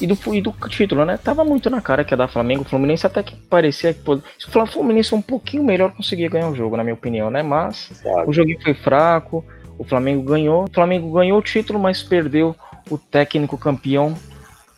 [0.02, 1.17] e, do, e do título, né?
[1.17, 2.63] Tava muito na cara que ia dar Flamengo.
[2.63, 4.02] O Fluminense até que parecia que.
[4.39, 7.43] Se o Fluminense um pouquinho melhor, conseguia ganhar o jogo, na minha opinião, né?
[7.43, 9.45] Mas o joguinho foi fraco.
[9.82, 10.65] O Flamengo ganhou.
[10.65, 12.56] O Flamengo ganhou o título, mas perdeu
[12.88, 14.15] o técnico campeão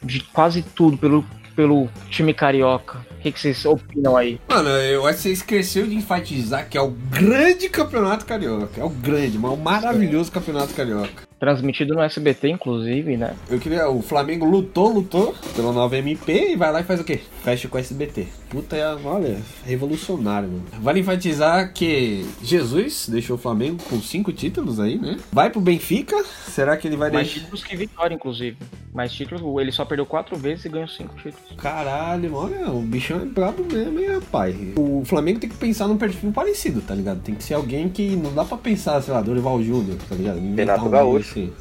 [0.01, 2.99] de quase tudo pelo pelo time carioca.
[3.11, 4.39] O que, que vocês opinam aí?
[4.49, 8.79] Mano, eu acho que você esqueceu de enfatizar que é o grande campeonato carioca.
[8.81, 11.27] É o grande, mas o maravilhoso campeonato carioca.
[11.37, 13.35] Transmitido no SBT, inclusive, né?
[13.49, 13.89] Eu queria.
[13.89, 17.19] O Flamengo lutou, lutou pela nova MP e vai lá e faz o quê?
[17.43, 18.27] Fecha com o SBT.
[18.53, 20.63] Puta, é, olha, revolucionário, mano.
[20.79, 25.17] Vale enfatizar que Jesus deixou o Flamengo com cinco títulos aí, né?
[25.31, 26.23] Vai pro Benfica.
[26.47, 27.39] Será que ele vai Mais deixar.
[27.41, 28.55] títulos que vitória, inclusive.
[28.93, 31.39] Mais títulos, ele só perdeu quatro vezes e ganhou cinco títulos.
[31.57, 34.55] Caralho, olha, o bichão é brabo mesmo, hein, rapaz.
[34.77, 37.21] O Flamengo tem que pensar num perfil parecido, tá ligado?
[37.21, 40.37] Tem que ser alguém que não dá pra pensar, sei lá, Dorival Júnior, tá ligado?
[40.37, 41.31] Inventar Renato um Gaúcho.
[41.31, 41.53] assim.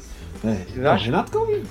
[0.45, 0.95] É, não?
[0.95, 1.61] Renato Gaúcho.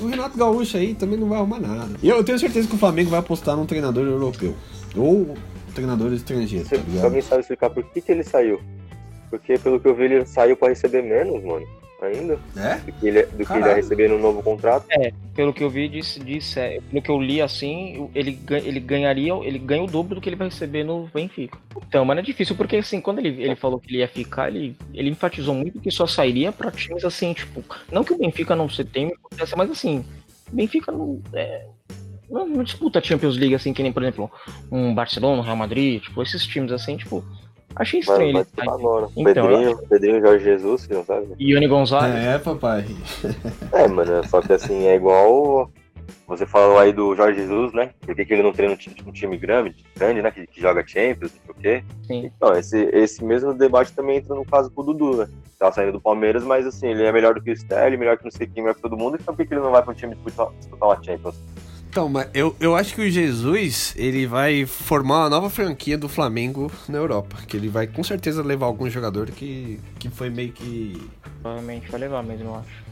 [0.00, 1.90] O Renato Gaúcho aí também não vai arrumar nada.
[2.02, 4.54] E eu tenho certeza que o Flamengo vai apostar num treinador europeu.
[4.96, 5.34] Ou
[5.74, 7.04] treinador estrangeiro, tá se ligado?
[7.04, 8.60] alguém sabe explicar por que, que ele saiu.
[9.30, 11.66] Porque pelo que eu vi, ele saiu pra receber menos, mano.
[12.02, 12.36] Ainda.
[12.56, 12.76] É?
[12.78, 14.86] Do que ele, do que ele ia receber no novo contrato.
[15.34, 19.32] Pelo que eu vi, disse, disse é, pelo que eu li assim, ele, ele ganharia,
[19.42, 21.56] ele ganha o dobro do que ele vai receber no Benfica.
[21.88, 24.76] Então, mano, é difícil, porque assim, quando ele, ele falou que ele ia ficar, ele,
[24.92, 28.68] ele enfatizou muito que só sairia pra times assim, tipo, não que o Benfica não
[28.68, 30.04] se importância, mas assim,
[30.52, 31.66] o Benfica não, é,
[32.28, 34.30] não, disputa a Champions League assim, que nem, por exemplo,
[34.70, 37.24] um Barcelona, um Real Madrid, tipo, esses times assim, tipo,
[37.76, 39.08] achei estranho vai ele agora.
[39.16, 41.26] Então, Pedrinho, Pedrinho Jorge Jesus, você não sabe?
[41.38, 42.84] E Ione Gonzalez, É, papai.
[43.72, 45.70] É, mano, só que assim, é igual.
[46.26, 47.90] Você falou aí do Jorge Jesus, né?
[48.00, 50.30] Por que, que ele não treina um time, um time grande, grande, né?
[50.30, 51.84] Que, que joga Champions, não sei o quê.
[52.06, 52.30] sim.
[52.36, 55.28] Então, esse, esse mesmo debate também entra no caso com o Dudu, né?
[55.58, 58.24] Tá saindo do Palmeiras, mas assim, ele é melhor do que o Sterling, melhor que
[58.24, 59.94] não sei quem, melhor que todo mundo, então por que, que ele não vai pro
[59.94, 61.36] time disputar, disputar uma Champions?
[61.92, 66.08] Então, mas eu, eu acho que o Jesus, ele vai formar uma nova franquia do
[66.08, 67.36] Flamengo na Europa.
[67.46, 70.98] Que ele vai com certeza levar algum jogador que, que foi meio que
[71.42, 72.91] Provavelmente vai levar mesmo, eu acho.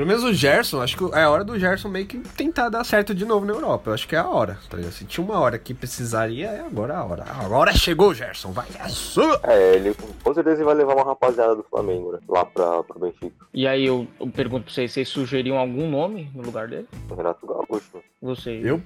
[0.00, 2.82] Pelo menos o Gerson, acho que é a hora do Gerson meio que tentar dar
[2.84, 3.90] certo de novo na Europa.
[3.90, 4.92] Eu acho que é a hora, tá ligado?
[4.92, 7.24] Se tinha uma hora que precisaria, é agora a hora.
[7.38, 9.38] Agora chegou o Gerson, vai, é sua!
[9.42, 12.18] É, ele com certeza vai levar uma rapaziada do Flamengo, né?
[12.26, 13.46] Lá pra, pro Benfica.
[13.52, 16.88] E aí eu, eu pergunto pra vocês, vocês sugeriam algum nome no lugar dele?
[17.10, 18.02] O Renato Gaúcho.
[18.22, 18.64] Vocês.
[18.64, 18.80] Eu,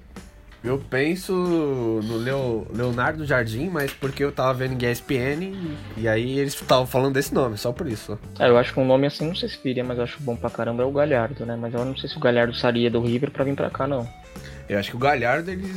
[0.64, 5.54] eu penso no Leo- Leonardo Jardim, mas porque eu tava vendo em ESPN
[5.96, 8.18] e, aí eles estavam falando desse nome, só por isso.
[8.38, 10.34] É, eu acho que um nome assim não sei se viria, mas eu acho bom
[10.34, 11.56] pra caramba é o Galhardo, né?
[11.60, 14.08] Mas eu não sei se o Galhardo sairia do River pra vir pra cá, não.
[14.68, 15.70] Eu acho que o Galhardo, ele.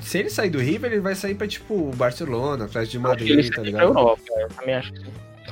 [0.00, 3.10] Se ele sair do River, ele vai sair pra tipo o Barcelona, Atlético de Eu
[3.12, 3.98] acho que ele Madrid, tá sairia pra ligado?
[3.98, 5.06] Europa, é, eu também acho que sim.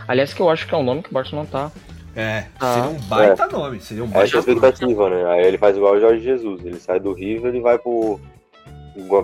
[0.08, 1.70] Aliás, que eu acho que é um nome que o Barcelona tá.
[2.14, 2.74] É, Ah.
[2.74, 4.52] seria um baita nome, seria um é a baita nome.
[4.52, 5.24] expectativa, né?
[5.30, 6.62] Aí ele faz igual o Jorge Jesus.
[6.66, 8.20] Ele sai do River e vai pro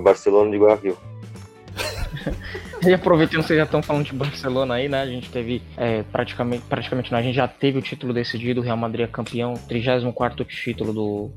[0.03, 0.97] Barcelona de Guayaquil.
[2.87, 5.03] E aproveitando que vocês já estão falando de Barcelona aí, né?
[5.03, 8.65] A gente teve é, praticamente, praticamente não, a gente já teve o título decidido, o
[8.65, 11.31] Real Madrid é campeão, 34 título do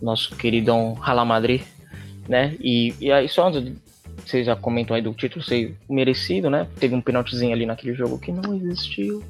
[0.00, 1.62] nosso queridão Real Madrid,
[2.26, 2.56] né?
[2.60, 3.74] E, e aí só antes
[4.24, 6.66] vocês já comentam aí do título ser merecido, né?
[6.80, 9.22] Teve um penaltizinho ali naquele jogo que não existiu,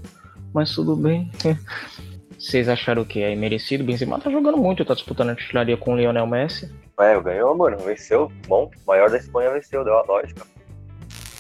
[0.55, 1.31] mas tudo bem.
[2.47, 3.21] Vocês acharam o que?
[3.21, 3.83] É merecido?
[3.83, 6.73] Benzema tá jogando muito, tá disputando a titularia com o Lionel Messi.
[7.01, 7.77] É, ganhou, mano.
[7.79, 8.31] Venceu.
[8.47, 10.47] Bom, o maior da Espanha venceu, deu a lógica.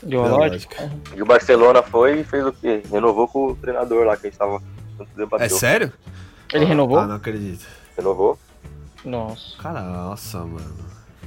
[0.02, 0.90] Deu a lógica.
[1.14, 2.82] E o Barcelona foi e fez o quê?
[2.90, 4.60] Renovou com o treinador lá que a gente tava
[5.38, 5.92] É sério?
[6.52, 6.98] Ele renovou?
[6.98, 7.64] Ah, não acredito.
[7.96, 8.36] Renovou?
[9.04, 9.56] Nossa.
[9.62, 10.74] Cara, nossa, mano.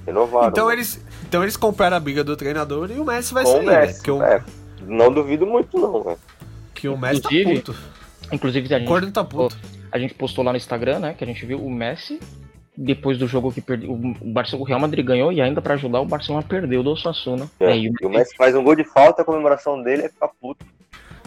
[0.06, 0.50] Renovaram.
[0.50, 0.76] Então mano.
[0.76, 3.72] eles, então eles compraram a briga do treinador e o Messi vai Com sair, o
[3.72, 3.80] né?
[3.82, 3.96] Messi.
[4.00, 4.44] Porque o, É,
[4.82, 6.18] não duvido muito, não, velho.
[6.74, 7.76] que o Messi tá Inclusive, puto.
[8.32, 9.58] Inclusive, a O gente tá puto.
[9.92, 12.20] a gente postou lá no Instagram, né, que a gente viu o Messi
[12.78, 16.00] depois do jogo que perdeu, o Barcelona, o Real Madrid ganhou e ainda pra ajudar
[16.00, 17.50] o Barcelona perdeu do Osasuna.
[17.60, 20.04] É, É, e o E o Messi faz um gol de falta, a comemoração dele
[20.04, 20.65] é ficar puto.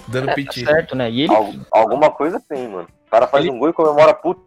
[0.09, 0.65] Dando tá piti.
[0.65, 1.11] certo, né?
[1.11, 2.89] E ele Al- alguma coisa tem, mano.
[3.07, 4.43] O cara faz Ele- um gol e comemora puto,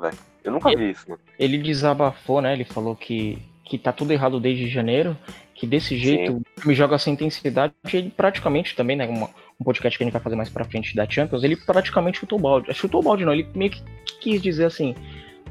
[0.00, 0.16] velho.
[0.42, 1.20] Eu nunca vi isso, mano.
[1.38, 2.52] ele desabafou, né?
[2.52, 5.16] Ele falou que que tá tudo errado desde janeiro,
[5.54, 9.96] que desse jeito o time joga sem intensidade, ele praticamente também, né, uma- um podcast
[9.98, 12.72] que a gente vai fazer mais pra frente da Champions, ele praticamente chutou o balde.
[12.72, 13.82] Chutou o balde não, ele meio que
[14.20, 14.94] quis dizer assim,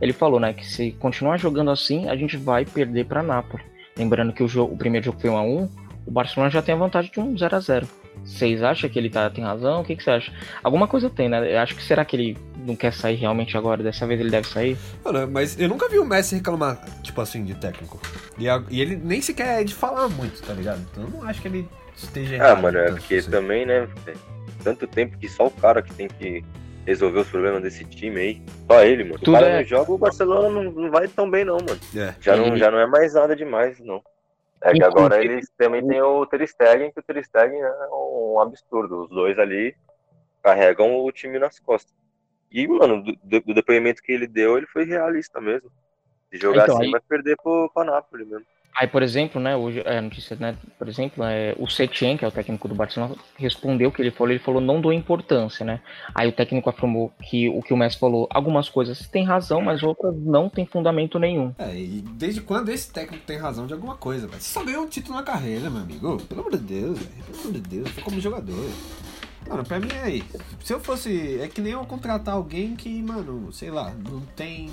[0.01, 3.63] ele falou, né, que se continuar jogando assim, a gente vai perder pra Napoli.
[3.97, 5.69] Lembrando que o, jogo, o primeiro jogo foi 1 a 1
[6.07, 7.87] o Barcelona já tem a vantagem de um 0 a 0
[8.23, 9.81] Vocês acham que ele tá, tem razão?
[9.81, 10.33] O que, que você acha?
[10.63, 11.53] Alguma coisa tem, né?
[11.53, 13.83] Eu acho que será que ele não quer sair realmente agora?
[13.83, 14.75] Dessa vez ele deve sair?
[15.31, 18.01] Mas eu nunca vi o Messi reclamar, tipo assim, de técnico.
[18.39, 20.81] E, a- e ele nem sequer é de falar muito, tá ligado?
[20.91, 21.67] Então eu não acho que ele
[22.05, 22.61] esteja Ah, errado.
[22.61, 23.31] mano, é porque assim.
[23.31, 24.19] também, né, velho,
[24.63, 26.43] tanto tempo que só o cara que tem que
[26.85, 28.41] resolver os problemas desse time aí.
[28.69, 29.19] Só ele, mano.
[29.19, 31.79] Tudo o cara é- não joga, o Barcelona não, não vai tão bem, não, mano.
[31.95, 32.15] É.
[32.19, 34.01] Já, não, já não é mais nada demais, não.
[34.61, 38.39] É que agora eles também tem o Ter Stegen, que o Ter Stegen é um
[38.41, 39.03] absurdo.
[39.03, 39.73] Os dois ali
[40.43, 41.93] carregam o time nas costas.
[42.51, 45.71] E, mano, do, do- do depoimento que ele deu, ele foi realista mesmo.
[46.31, 46.91] Se jogar então, assim, aí...
[46.91, 48.45] vai perder pro, pro Napoli mesmo.
[48.75, 52.27] Aí, por exemplo, né, hoje, é, notícia, né, por exemplo, é, o Setien, que é
[52.27, 55.81] o técnico do Barcelona, respondeu que ele falou, ele falou, não dou importância, né?
[56.15, 59.83] Aí o técnico afirmou que o que o Messi falou, algumas coisas tem razão, mas
[59.83, 61.53] outras não tem fundamento nenhum.
[61.57, 64.41] É, e desde quando esse técnico tem razão de alguma coisa, velho?
[64.41, 66.17] Só ganhou um título na carreira, meu amigo.
[66.23, 67.23] Pelo amor de Deus, velho.
[67.25, 68.69] Pelo amor de Deus, foi como jogador.
[69.47, 70.23] Mano, pra mim é aí.
[70.63, 71.39] Se eu fosse.
[71.41, 74.69] É que nem eu contratar alguém que, mano, sei lá, não tem.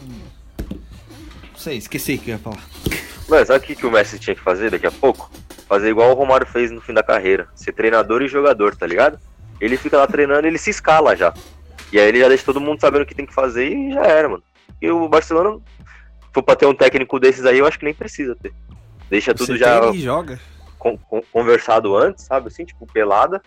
[1.57, 2.63] Não sei, esqueci o que eu ia falar.
[3.27, 5.31] Mas sabe o que, que o Messi tinha que fazer daqui a pouco?
[5.67, 7.49] Fazer igual o Romário fez no fim da carreira.
[7.55, 9.19] Ser treinador e jogador, tá ligado?
[9.59, 11.33] Ele fica lá treinando e ele se escala já.
[11.91, 14.03] E aí ele já deixa todo mundo sabendo o que tem que fazer e já
[14.03, 14.43] era, mano.
[14.83, 15.59] E o Barcelona,
[16.31, 18.53] for pra ter um técnico desses aí, eu acho que nem precisa ter.
[19.09, 20.39] Deixa tudo Você já joga.
[20.79, 22.49] Con con conversado antes, sabe?
[22.49, 23.41] Assim, tipo, pelada.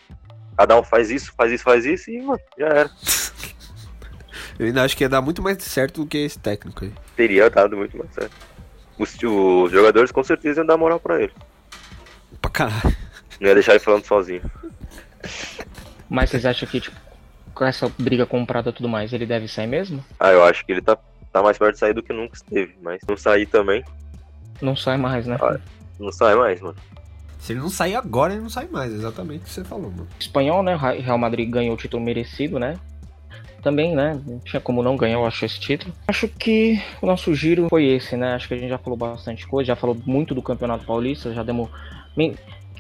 [0.57, 2.89] Cada um faz isso, faz isso, faz isso e, mano, já era.
[4.59, 6.93] Eu ainda acho que ia dar muito mais certo do que esse técnico aí.
[7.15, 8.49] Teria dado muito mais certo
[8.99, 11.31] os, os jogadores com certeza iam dar moral pra ele.
[12.41, 12.95] Pra caralho.
[13.39, 14.41] Não ia deixar ele falando sozinho.
[16.09, 16.97] Mas vocês acham que, tipo,
[17.53, 20.03] com essa briga comprada e tudo mais, ele deve sair mesmo?
[20.19, 20.97] Ah, eu acho que ele tá,
[21.31, 22.75] tá mais perto de sair do que nunca esteve.
[22.81, 23.83] Mas não sair também.
[24.61, 25.37] Não sai mais, né?
[25.39, 25.57] Ah,
[25.99, 26.75] não sai mais, mano.
[27.37, 28.91] Se ele não sair agora, ele não sai mais.
[28.91, 30.07] Exatamente o que você falou, mano.
[30.19, 30.75] Espanhol, né?
[30.75, 32.77] Real Madrid ganhou o título merecido, né?
[33.59, 34.19] Também, né?
[34.25, 35.93] Não tinha como não ganhar, eu acho, esse título.
[36.07, 38.33] Acho que o nosso giro foi esse, né?
[38.33, 41.43] Acho que a gente já falou bastante coisa, já falou muito do Campeonato Paulista, já
[41.43, 41.69] demos.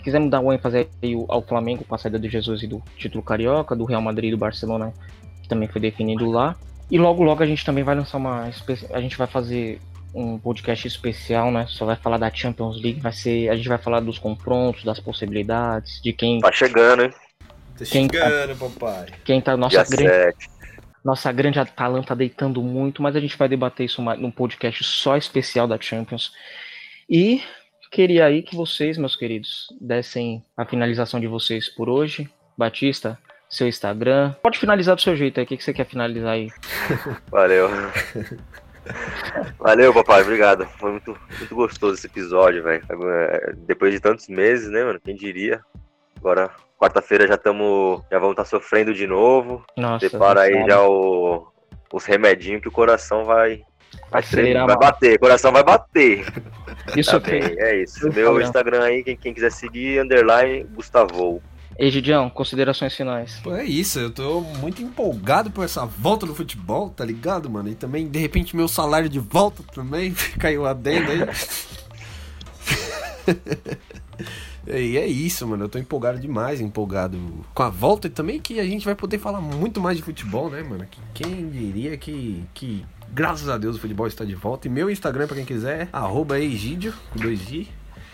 [0.03, 0.87] Quisemos dar um ênfase
[1.27, 4.31] ao Flamengo com a saída do Jesus e do título carioca, do Real Madrid e
[4.31, 4.93] do Barcelona,
[5.41, 6.55] que também foi definido lá.
[6.89, 8.49] E logo, logo a gente também vai lançar uma.
[8.91, 9.79] A gente vai fazer
[10.13, 11.65] um podcast especial, né?
[11.67, 12.99] Só vai falar da Champions League.
[12.99, 13.49] Vai ser.
[13.49, 16.39] A gente vai falar dos confrontos, das possibilidades, de quem.
[16.39, 17.13] Tá chegando, hein?
[17.77, 19.05] Tá chegando, quem, papai.
[19.23, 19.55] Quem tá.
[19.55, 20.35] Nossa grande.
[21.03, 25.67] Nossa grande Atalanta deitando muito, mas a gente vai debater isso num podcast só especial
[25.67, 26.33] da Champions.
[27.09, 27.41] E
[27.91, 32.29] queria aí que vocês, meus queridos, dessem a finalização de vocês por hoje.
[32.57, 33.17] Batista,
[33.49, 34.33] seu Instagram.
[34.43, 35.45] Pode finalizar do seu jeito aí.
[35.45, 36.49] O que você quer finalizar aí?
[37.31, 37.69] Valeu.
[39.57, 40.21] Valeu, papai.
[40.21, 40.65] Obrigado.
[40.77, 42.83] Foi muito, muito gostoso esse episódio, velho.
[43.65, 44.99] Depois de tantos meses, né, mano?
[44.99, 45.61] Quem diria?
[46.17, 48.01] Agora Quarta-feira já estamos.
[48.09, 49.65] Já vamos estar tá sofrendo de novo.
[49.75, 50.09] Nossa.
[50.09, 51.45] Prepara aí já o,
[51.91, 53.63] os remedinhos que o coração vai.
[54.09, 56.25] Vai, tremer, vai bater, o coração vai bater.
[56.95, 58.07] Isso tá bem, é isso.
[58.13, 61.41] Meu Instagram aí, quem, quem quiser seguir, underline Gustavo.
[61.77, 63.39] Egidião, considerações finais.
[63.43, 67.69] Pô, é isso, eu tô muito empolgado por essa volta no futebol, tá ligado, mano?
[67.69, 71.19] E também, de repente, meu salário de volta também, caiu adendo aí.
[74.69, 75.65] E é isso, mano.
[75.65, 77.17] Eu tô empolgado demais, empolgado
[77.53, 80.49] com a volta e também que a gente vai poder falar muito mais de futebol,
[80.49, 80.85] né, mano?
[80.89, 84.67] Que quem diria que, que graças a Deus o futebol está de volta.
[84.67, 87.67] E meu Instagram, pra quem quiser, arroba Egidio, com dois i.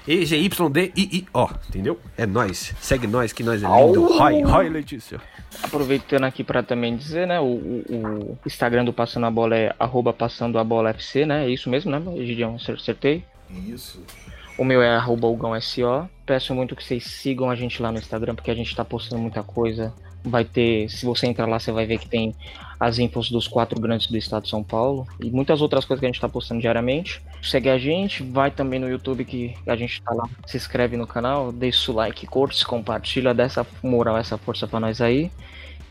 [0.08, 2.00] E-G-Y-D-I-I-O, entendeu?
[2.16, 2.76] É nós.
[2.80, 4.06] Segue nós, que nós é lindo.
[4.22, 5.20] Oi, oi, Letícia.
[5.64, 7.40] Aproveitando aqui para também dizer, né?
[7.40, 11.46] O, o, Instagram do Passando a Bola é arroba Passando a Bola FC, né?
[11.46, 12.56] É isso mesmo, né, Egidião?
[12.56, 13.24] Acertei?
[13.68, 14.00] Isso.
[14.58, 16.10] O meu é @ugãoSO.
[16.26, 19.22] Peço muito que vocês sigam a gente lá no Instagram, porque a gente tá postando
[19.22, 19.94] muita coisa.
[20.24, 22.34] Vai ter, se você entrar lá, você vai ver que tem
[22.80, 26.06] as infos dos quatro grandes do estado de São Paulo e muitas outras coisas que
[26.06, 27.22] a gente tá postando diariamente.
[27.44, 30.28] Segue a gente, vai também no YouTube que a gente tá lá.
[30.48, 34.80] Se inscreve no canal, deixa o like, curte, compartilha, dá essa moral, essa força para
[34.80, 35.30] nós aí.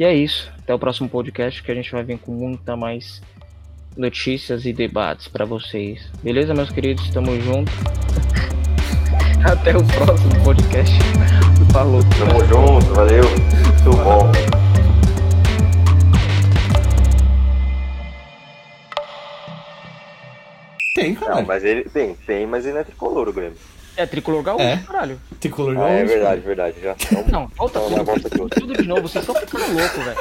[0.00, 0.52] E é isso.
[0.58, 3.22] Até o próximo podcast que a gente vai vir com muita mais
[3.96, 6.10] notícias e debates para vocês.
[6.22, 7.08] Beleza, meus queridos?
[7.10, 7.70] Tamo junto.
[9.52, 10.94] Até o próximo podcast.
[11.70, 12.00] Falou.
[12.18, 13.24] Tamo junto, valeu.
[13.24, 14.32] Muito bom.
[20.94, 21.34] Tem, cara.
[21.34, 23.58] Não, mas ele tem, tem, mas ele não é tricolor, o Grêmio.
[23.96, 24.78] É tricolor gaúcho, é.
[24.78, 25.20] caralho.
[25.38, 25.88] Tricolor gaúcho.
[25.88, 26.76] Ah, é verdade, verdade.
[26.80, 26.96] Já.
[27.12, 29.02] Então, não, volta tudo, volta tudo, tudo de novo.
[29.02, 30.16] Vocês estão ficando loucos, velho.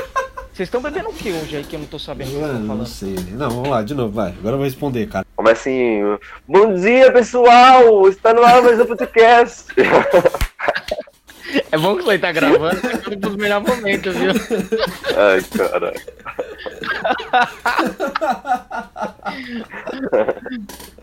[0.51, 2.65] Vocês estão bebendo o que hoje aí que eu não tô sabendo o que falando?
[2.65, 3.15] Não sei.
[3.31, 4.31] Não, vamos lá, de novo, vai.
[4.31, 5.22] Agora eu vou responder, cara.
[5.35, 6.01] Começa assim.
[6.47, 8.07] Bom dia, pessoal!
[8.07, 9.65] Está no ar mais um podcast.
[11.71, 14.31] É bom que você tá gravando, tá ficando pros melhores momentos, viu?
[15.15, 16.01] Ai, caralho.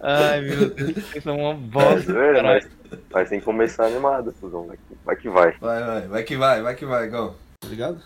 [0.00, 2.12] Ai, meu Deus, vocês são uma bosta.
[2.12, 2.68] É, mas,
[3.12, 4.66] mas tem que começar animado, Fusão.
[4.66, 5.52] Vai, vai que vai.
[5.60, 7.36] Vai, vai, vai que vai, vai que vai, Gal.
[7.60, 8.02] Tá ligado?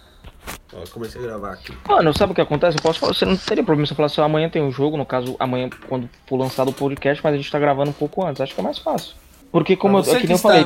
[0.75, 1.73] Ó, comecei a gravar aqui.
[1.89, 2.77] Mano, sabe o que acontece?
[2.77, 4.97] Eu posso falar, você não teria problema se eu falar assim, amanhã tem um jogo,
[4.97, 8.25] no caso, amanhã quando for lançado o podcast, mas a gente tá gravando um pouco
[8.25, 8.41] antes.
[8.41, 9.15] Acho que é mais fácil.
[9.53, 10.65] Porque como eu, é que nem eu falei.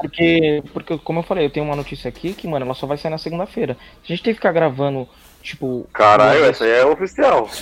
[0.00, 2.96] Porque, porque, como eu falei, eu tenho uma notícia aqui que, mano, ela só vai
[2.96, 3.76] sair na segunda-feira.
[4.02, 5.06] Se a gente tem que ficar gravando,
[5.42, 5.86] tipo.
[5.92, 7.48] Caralho, essa aí é oficial.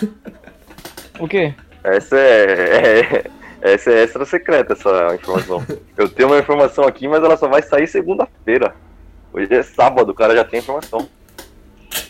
[1.21, 1.55] O quê?
[1.85, 3.25] Essa é, é,
[3.63, 5.65] essa é extra secreta, essa informação.
[5.97, 8.75] Eu tenho uma informação aqui, mas ela só vai sair segunda-feira.
[9.33, 11.09] Hoje é sábado, o cara já tem informação.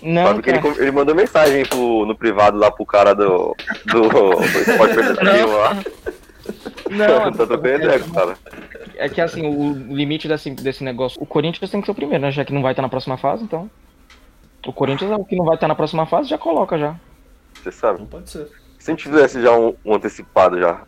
[0.02, 4.08] Não, Sabe que ele, ele mandou mensagem pro, no privado lá pro cara do, do,
[4.08, 5.82] do esporte perguntativo lá.
[6.90, 8.36] Não, tá ideia com o cara.
[8.96, 11.20] é que assim, o limite desse, desse negócio.
[11.20, 12.30] O Corinthians tem que ser o primeiro, né?
[12.30, 13.70] Já que não vai estar na próxima fase, então.
[14.66, 16.94] O Corinthians é o que não vai estar na próxima fase, já coloca já.
[17.54, 18.00] Você sabe.
[18.00, 18.48] Não pode ser.
[18.78, 20.82] Se a gente fizesse já um, um antecipado já,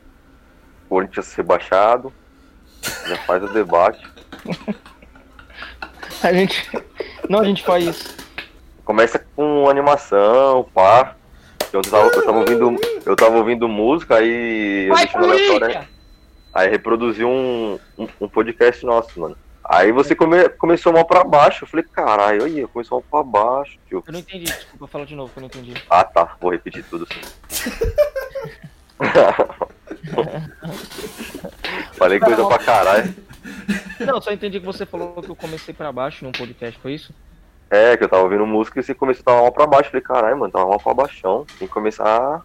[0.88, 2.12] Corinthians rebaixado,
[3.06, 4.06] já faz o debate.
[6.22, 6.70] A gente.
[7.28, 8.16] Não, a gente faz.
[8.86, 11.16] Começa com animação, pá.
[11.72, 15.60] Eu tava, eu tava ouvindo, eu tava ouvindo música aí eu Vai, deixei no aleatório,
[15.60, 15.88] Corinthians!
[16.54, 19.36] aí reproduziu um, um, um podcast nosso, mano.
[19.64, 21.64] Aí você come, começou mal pra baixo.
[21.64, 24.04] Eu falei, caralho, aí, começou mal pra baixo, tio.
[24.06, 25.74] Eu não entendi, desculpa, fala de novo que eu não entendi.
[25.90, 27.20] Ah tá, vou repetir tudo sim.
[31.94, 33.12] Falei coisa pra caralho.
[33.98, 37.12] Não, só entendi que você falou que eu comecei pra baixo num podcast, foi isso?
[37.70, 39.90] É, que eu tava ouvindo música e você começou a tava mal pra baixo.
[39.90, 41.44] Falei, caralho, mano, tava mal pra baixão.
[41.58, 42.42] Tem que começar.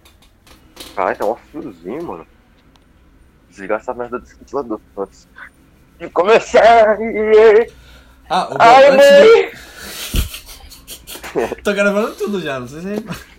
[0.95, 2.27] Caralho, tá um friozinho, mano.
[3.49, 5.27] Desligar essa merda desse ventilador antes.
[5.99, 6.97] De começar!
[8.29, 9.51] Ah, o Ai, mãe!
[11.63, 13.30] Tô gravando tudo já, não sei se...